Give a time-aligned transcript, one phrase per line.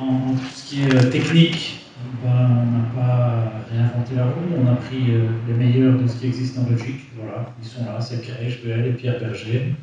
[0.00, 1.80] En, tout ce qui est technique,
[2.22, 5.12] ben, on n'a pas réinventé la roue, on a pris
[5.48, 7.00] les meilleurs de ce qui existe en Belgique.
[7.16, 9.74] Voilà, ils sont là, c'est Pierre HBL et Pierre Berger.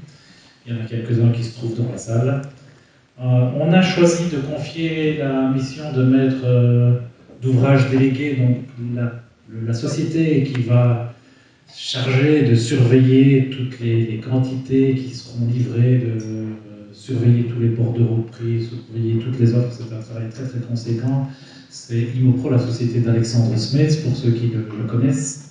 [0.66, 2.42] Il y en a quelques-uns qui se trouvent dans la salle.
[3.20, 7.02] on a choisi de confier la mission de maître
[7.42, 8.58] d'ouvrage délégué, donc
[9.66, 11.14] la, société qui va
[11.74, 16.46] charger de surveiller toutes les, quantités qui seront livrées, de euh,
[16.96, 20.60] surveiller tous les bordereaux de prix, surveiller toutes les offres, c'est un travail très très
[20.60, 21.28] conséquent.
[21.70, 25.50] C'est Imopro, la société d'Alexandre Smith, pour ceux qui le, connaissent.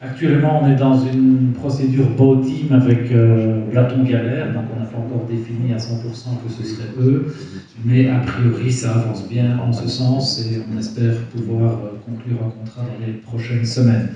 [0.00, 2.08] Actuellement, on est dans une procédure
[2.42, 5.82] team avec euh, Galère, donc on n'a pas encore défini à 100%
[6.44, 7.34] que ce serait eux,
[7.84, 12.38] mais a priori ça avance bien en ce sens et on espère pouvoir euh, conclure
[12.44, 14.08] un contrat dans les prochaines semaines.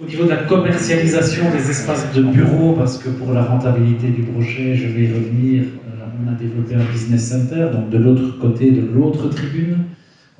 [0.00, 4.22] Au niveau de la commercialisation des espaces de bureaux, parce que pour la rentabilité du
[4.22, 8.36] projet, je vais y revenir, euh, on a développé un business center, donc de l'autre
[8.40, 9.84] côté de l'autre tribune.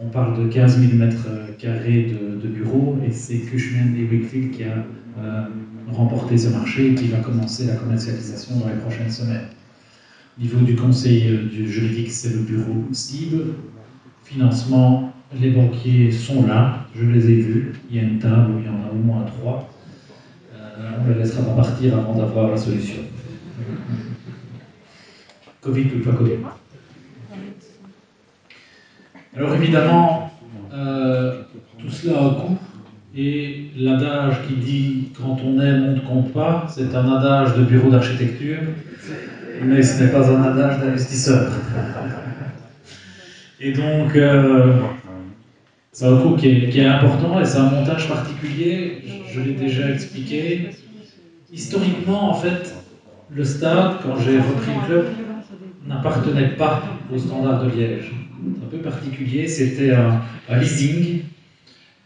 [0.00, 2.12] On parle de 15 000 mètres carrés
[2.42, 4.84] de, bureaux et c'est Cushman et Wakefield qui a
[5.22, 5.44] euh,
[5.92, 9.46] remporté ce marché et qui va commencer la commercialisation dans les prochaines semaines.
[10.36, 13.40] Au niveau du conseil euh, juridique, c'est le bureau Steve.
[14.24, 17.72] Financement, les banquiers sont là, je les ai vus.
[17.90, 19.68] Il y a une table où il y en a au moins trois.
[20.54, 23.02] Euh, on les laissera pas partir avant d'avoir la solution.
[25.60, 26.38] Covid ou pas Covid?
[29.36, 30.30] Alors évidemment,
[30.72, 31.42] euh,
[31.78, 32.58] tout cela a un coût.
[33.16, 37.62] Et l'adage qui dit quand on aime, on ne compte pas, c'est un adage de
[37.62, 38.58] bureau d'architecture,
[39.62, 41.52] mais ce n'est pas un adage d'investisseur.
[43.60, 44.80] Et donc, euh,
[45.94, 49.00] c'est un coût qui est, important et c'est un montage particulier,
[49.32, 50.70] je, l'ai déjà expliqué.
[51.52, 52.74] Historiquement, en fait,
[53.30, 55.06] le stade, quand j'ai repris le club,
[55.86, 56.82] n'appartenait pas
[57.14, 58.10] au standard de Liège.
[58.10, 60.20] C'est un peu particulier, c'était un,
[60.58, 61.20] leasing,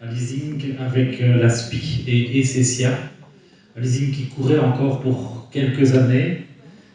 [0.03, 2.91] un leasing avec euh, la SPI et Essecia,
[3.75, 6.45] un leasing qui courait encore pour quelques années.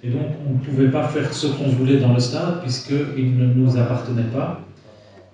[0.04, 3.52] Et donc, on ne pouvait pas faire ce qu'on voulait dans le stade puisqu'il ne
[3.52, 4.64] nous appartenait pas.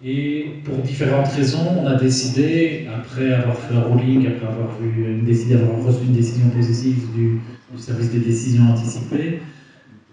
[0.04, 5.22] Et pour différentes raisons, on a décidé, après avoir fait un rolling, après avoir vu
[5.26, 7.38] décidé avoir reçu une décision positive du,
[7.78, 9.40] service des décisions anticipées,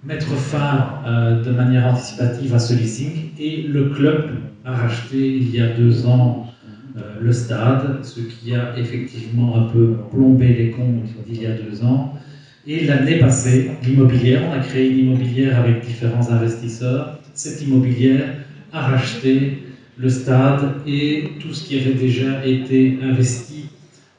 [0.04, 3.30] mettre fin euh, de manière anticipative à ce leasing.
[3.38, 4.30] Et le club
[4.64, 6.44] a racheté il y a deux ans
[6.96, 11.52] euh, le stade, ce qui a effectivement un peu plombé les comptes d'il y a
[11.52, 12.12] deux ans.
[12.66, 17.12] Et l'année passée, l'immobilière, on a créé une immobilière avec différents investisseurs.
[17.34, 18.32] Cette immobilière
[18.72, 19.52] a racheté
[19.98, 23.66] le stade et tout ce qui avait déjà été investi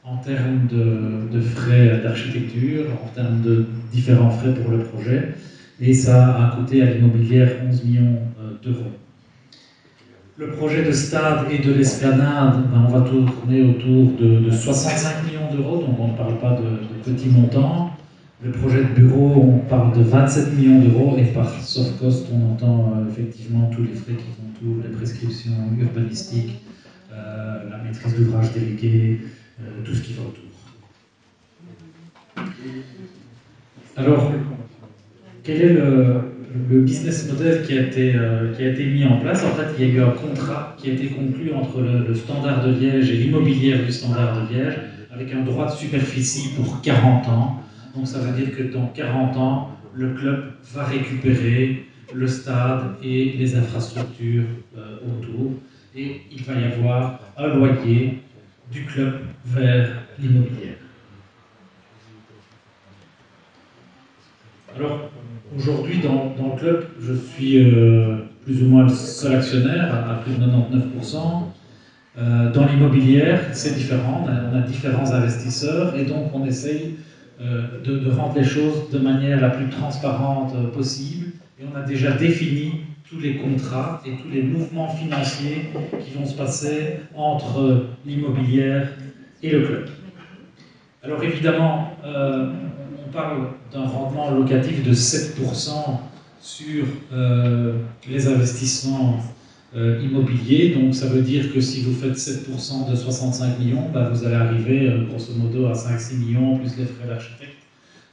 [0.04, 5.34] en termes de, frais d'architecture, en termes de différents frais pour le projet.
[5.80, 8.90] Et ça a coûté à l'immobilière 11 millions euh, d'euros.
[10.36, 15.52] Le projet de stade et de l'esplanade, ben, on va tourner autour de, 65 millions
[15.52, 17.97] d'euros, donc on ne parle pas de, de petits montants.
[18.40, 22.52] Le projet de bureau, on parle de 27 millions d'euros et par soft cost, on
[22.52, 26.62] entend euh, effectivement tous les frais qui entourent, les prescriptions urbanistiques,
[27.12, 29.22] euh, la maîtrise d'ouvrage délégué,
[29.60, 30.44] euh, tout ce qui va autour.
[33.96, 34.32] Alors,
[35.42, 36.22] quel est le,
[36.68, 38.14] business model qui a, été,
[38.56, 39.44] qui a été mis en place?
[39.44, 42.14] En fait, il y a eu un contrat qui a été conclu entre le, le
[42.14, 44.78] standard de Liège et l'immobilière du standard de Liège
[45.10, 47.62] avec un droit de superficie pour 40 ans
[47.94, 53.32] donc ça veut dire que dans 40 ans, le club va récupérer le stade et
[53.38, 54.44] les infrastructures
[54.76, 55.52] euh, autour.
[55.94, 58.22] Et il va y avoir un loyer
[58.70, 59.88] du club vers
[60.18, 60.76] l'immobilier.
[64.76, 65.10] Alors,
[65.56, 70.34] aujourd'hui, dans, le club, je suis euh, plus ou moins le seul actionnaire, à, plus
[70.34, 71.16] de 99%.
[72.18, 76.96] Euh, dans l'immobilière, c'est différent, on a, différents investisseurs et donc on essaye
[77.40, 81.26] euh, de, rendre les choses de manière la plus transparente euh, possible.
[81.60, 85.70] Et on a déjà défini tous les contrats et tous les mouvements financiers
[86.04, 88.88] qui vont se passer entre l'immobilière
[89.42, 89.86] et le club.
[91.04, 92.52] Alors évidemment, euh,
[93.06, 95.70] on parle d'un rendement locatif de 7%
[96.40, 96.86] sur
[98.08, 99.20] les investissements
[99.76, 100.70] euh, immobilier.
[100.70, 104.34] Donc ça veut dire que si vous faites 7% de 65 millions, bah, vous allez
[104.34, 107.58] arriver euh, grosso modo à 5-6 millions plus les frais d'architecte.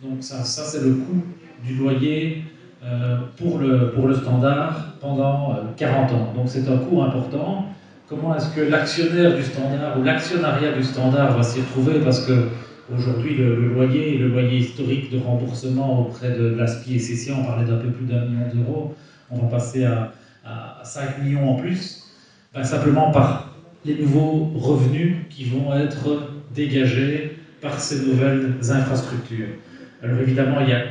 [0.04, 1.24] Donc ça, ça c'est le coût
[1.64, 2.44] du loyer
[2.84, 6.34] euh, pour, le, pour le standard pendant 40 ans.
[6.36, 7.68] Donc c'est un coût important.
[8.10, 12.00] Comment est-ce que l'actionnaire du standard ou l'actionnariat du standard va s'y retrouver?
[12.02, 12.34] Parce que
[12.94, 17.66] aujourd'hui, le, loyer, le loyer historique de remboursement auprès de l'ASPI et CCA, on parlait
[17.66, 18.94] d'un peu plus d'un million d'euros.
[19.32, 20.12] On va passer à,
[20.46, 22.04] à à 5 millions en plus,
[22.54, 29.48] ben, simplement par les nouveaux revenus qui vont être dégagés par ces nouvelles infrastructures.
[30.02, 30.84] Alors évidemment, il y a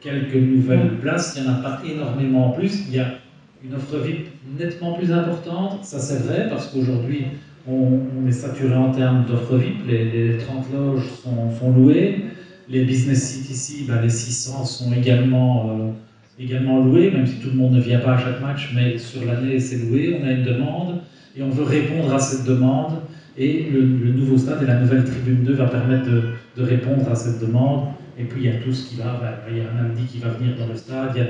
[0.00, 3.18] quelques nouvelles places, il n'y en a pas énormément en plus, il y a
[3.64, 7.26] une offre VIP nettement plus importante, ça c'est vrai, parce qu'aujourd'hui,
[7.68, 12.24] on, est saturé en termes d'offres VIP, les, 30 loges sont, louées,
[12.68, 15.90] les business seats ici, ben, les 600 sont également, euh,
[16.38, 19.24] également loués, même si tout le monde ne vient pas à chaque match, mais sur
[19.24, 21.00] l'année c'est loué, on a une demande,
[21.36, 23.00] et on veut répondre à cette demande,
[23.38, 26.22] et le, nouveau stade et la nouvelle tribune 2 va permettre de,
[26.56, 27.88] de, répondre à cette demande,
[28.18, 30.04] et puis il y a tout ce qui va, ben, il y a un Aldi
[30.06, 31.28] qui va venir dans le stade, il y a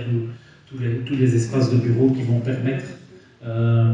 [0.69, 2.85] tous les, tous les espaces de bureaux qui vont permettre
[3.45, 3.93] euh,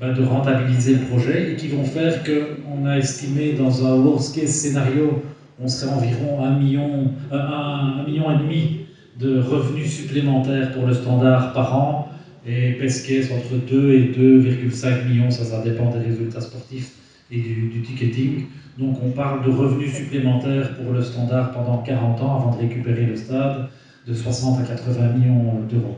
[0.00, 4.34] ben, de rentabiliser le projet et qui vont faire qu'on a estimé dans un worst
[4.34, 5.22] case scénario,
[5.58, 8.85] on serait environ 1 million, euh, million et demi
[9.18, 12.08] de revenus supplémentaires pour le standard par an
[12.46, 16.92] et case entre 2 et 2,5 millions, ça, ça dépend des résultats sportifs
[17.30, 18.44] et du, ticketing.
[18.78, 23.04] Donc on parle de revenus supplémentaires pour le standard pendant 40 ans avant de récupérer
[23.04, 23.68] le stade
[24.06, 25.96] de 60 à 80 millions d'euros.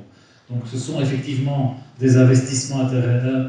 [0.49, 2.87] Donc ce sont effectivement des investissements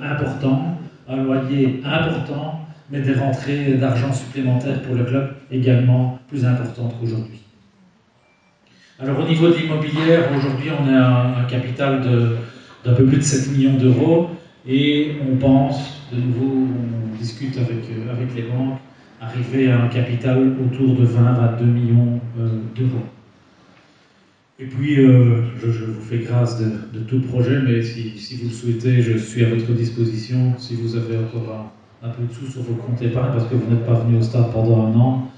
[0.02, 0.78] importants,
[1.08, 7.40] un loyer important, mais des rentrées d'argent supplémentaires pour le club également plus importantes qu'aujourd'hui.
[9.02, 12.02] Alors au niveau de l'immobilière, aujourd'hui on a un, capital
[12.84, 14.32] d'un peu plus de 7 millions d'euros
[14.68, 18.78] et on pense, de nouveau on discute avec, avec les banques,
[19.22, 23.06] arriver à un capital autour de 20 à 2 millions euh, d'euros.
[24.60, 29.02] Et puis, euh, je, vous fais grâce de, tout projet, mais si, vous le souhaitez,
[29.02, 30.56] je suis à votre disposition.
[30.58, 31.72] Si vous avez encore
[32.04, 34.22] un, peu de sous sur vos comptes épargne, parce que vous n'êtes pas venu au
[34.22, 35.29] stade pendant un an,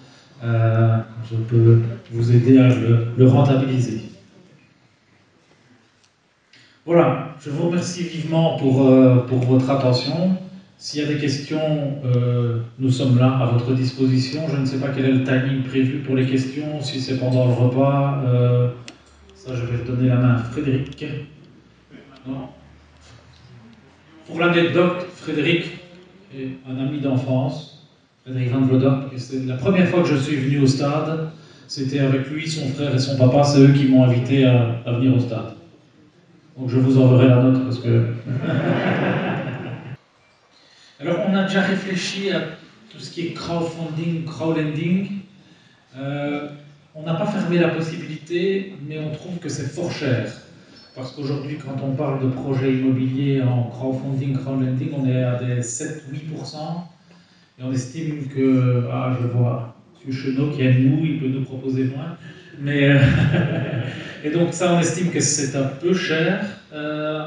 [0.44, 0.98] euh,
[1.30, 1.80] je peux
[2.12, 4.02] vous aider à le, rentabiliser.
[6.86, 10.38] Voilà, je vous remercie vivement pour, euh, pour votre attention.
[10.78, 12.02] S'il y a des questions,
[12.80, 14.42] nous sommes là à votre disposition.
[14.52, 17.46] Je ne sais pas quel est le timing prévu pour les questions, si c'est pendant
[17.46, 18.24] le repas.
[19.36, 21.06] Ça, je vais donner la main à Frédéric.
[24.28, 25.66] Pour l'anecdote, Frédéric
[26.34, 27.81] est un ami d'enfance,
[28.28, 31.32] La première fois que je suis venu au stade,
[31.68, 35.16] c'était avec lui, son frère et son papa, c'est eux qui m'ont invité à, venir
[35.16, 35.56] au stade.
[36.56, 38.14] Donc je vous enverrai la note parce que.
[41.00, 42.42] Alors on a déjà réfléchi à
[42.92, 45.08] tout ce qui est crowdfunding, crowdlending.
[45.98, 46.48] Euh,
[46.94, 50.32] on n'a pas fermé la possibilité, mais on trouve que c'est fort cher.
[50.96, 55.62] Parce qu'aujourd'hui, quand on parle de projets immobiliers en crowdfunding, crowdlending, on est à des
[55.62, 56.84] 7-8%.
[57.62, 60.12] Et on estime que, ah, je vois M.
[60.12, 62.16] Chenot qui a une moue, il peut nous proposer moins.
[62.60, 62.98] Mais, euh,
[64.24, 66.44] et donc, ça, on estime que c'est un peu cher
[66.74, 67.24] euh,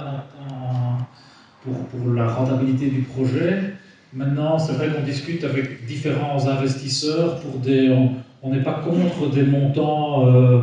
[1.63, 3.75] pour, pour, la rentabilité du projet.
[4.13, 7.95] Maintenant, c'est vrai qu'on discute avec différents investisseurs pour des
[8.43, 10.63] on n'est pas contre des montants, euh,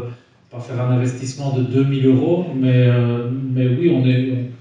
[0.49, 2.87] pas faire un investissement de 2000 euros, mais,
[3.53, 4.51] mais oui, on est.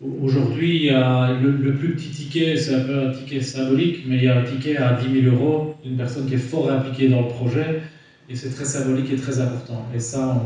[0.00, 4.38] Aujourd'hui, le, plus petit ticket, c'est un peu un ticket symbolique, mais il y a
[4.38, 7.82] un ticket à 10 000 euros d'une personne qui est fort impliquée dans le projet,
[8.30, 9.84] et c'est très symbolique et très important.
[9.94, 10.42] Et ça,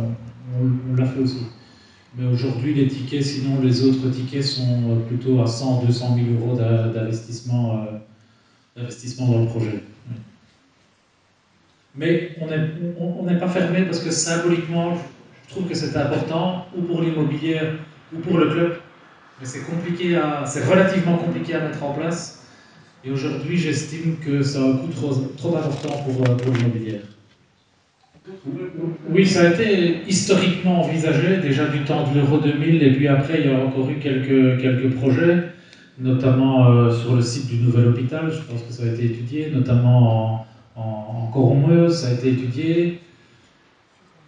[0.58, 1.46] on, l'a fait aussi.
[2.16, 6.56] Mais aujourd'hui, les tickets, sinon les autres tickets sont plutôt à 100, 200 000 euros
[6.56, 7.84] d'investissement
[8.76, 9.84] euh, dans le projet.
[11.94, 14.96] Mais on n'est pas fermé parce que symboliquement,
[15.46, 17.60] je trouve que c'est important, ou pour l'immobilier,
[18.12, 18.72] ou pour le club.
[19.44, 22.44] C'est compliqué à, c'est relativement compliqué à mettre en place.
[23.04, 24.88] Et aujourd'hui, j'estime que ça a un coût
[25.36, 27.00] trop, important pour, euh, pour l'immobilier.
[29.10, 33.40] Oui, ça a été historiquement envisagé, déjà du temps de l'Euro 2000, et puis après,
[33.40, 35.50] il y a encore eu quelques, quelques projets,
[35.98, 39.50] notamment euh, sur le site du nouvel hôpital, je pense que ça a été étudié,
[39.50, 43.00] notamment en, mieux, ça a été étudié.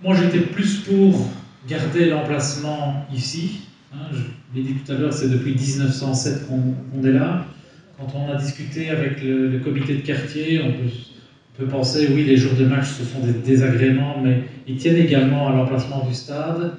[0.02, 1.30] Moi, j'étais plus pour
[1.66, 3.62] garder l'emplacement ici.
[3.96, 7.46] Hein, je l'ai dit tout à l'heure, c'est depuis 1907 qu'on est là.
[7.98, 10.72] Quand on a discuté avec le, comité de quartier, on
[11.56, 15.48] peut, penser, oui, les jours de match, ce sont des désagréments, mais ils tiennent également
[15.48, 16.72] à l'emplacement du stade.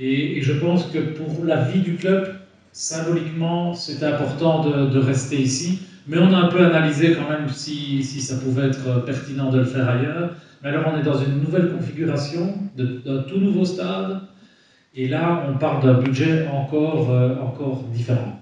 [0.00, 2.28] Et, je pense que pour la vie du club,
[2.72, 5.78] symboliquement, c'était important de rester ici.
[6.08, 9.58] Mais on a un peu analysé quand même si, si ça pouvait être pertinent de
[9.58, 10.30] le faire ailleurs.
[10.62, 14.22] Mais alors on est dans une nouvelle configuration, d'un tout nouveau stade,
[14.94, 18.40] et là on parle d'un budget encore, euh, encore différent.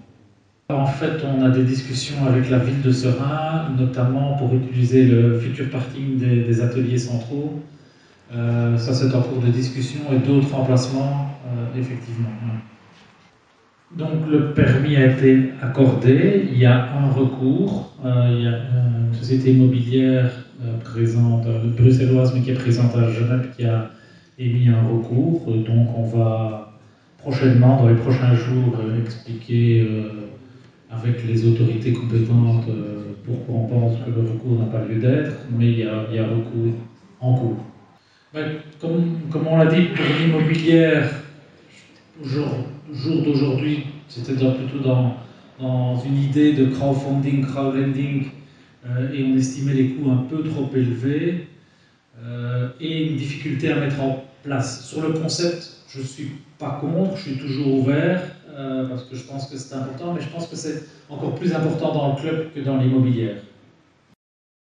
[0.69, 5.39] En fait, on a des discussions avec la ville de Serein, notamment pour utiliser le
[5.39, 7.61] futur parking des, ateliers centraux.
[8.35, 12.27] Euh, ça, c'est en cours de discussion et d'autres emplacements, euh, effectivement.
[13.95, 18.57] donc le permis a été accordé, il y a un recours, il y a
[19.07, 20.29] une société immobilière
[20.83, 23.89] présente, bruxelloise, mais qui est présente à Genève, qui a
[24.37, 25.45] émis un recours.
[25.45, 26.73] Donc on va
[27.17, 29.85] prochainement, dans les prochains jours, expliquer
[30.89, 32.69] avec les autorités compétentes
[33.27, 36.15] pourquoi on pense que le recours n'a pas lieu d'être, mais il y, a, il
[36.15, 36.73] y a recours
[37.19, 37.57] en cours.
[38.79, 41.11] Comme, comme on l'a dit, pour l'immobilière,
[42.23, 42.47] jour,
[42.91, 45.17] jour d'aujourd'hui, c'est-à-dire plutôt dans,
[45.59, 48.27] dans, une idée de crowdfunding, crowdlending,
[48.85, 51.47] euh, et on estimait les coûts un peu trop élevés,
[52.23, 54.85] euh, et une difficulté à mettre en place.
[54.85, 59.15] Sur le concept, je ne suis pas contre, je suis toujours ouvert, euh, parce que
[59.15, 62.21] je pense que c'est important, mais je pense que c'est encore plus important dans le
[62.21, 63.37] club que dans l'immobilière.